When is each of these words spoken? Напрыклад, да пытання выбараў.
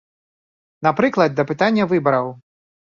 Напрыклад, 0.89 1.31
да 1.41 1.47
пытання 1.53 1.83
выбараў. 1.95 2.27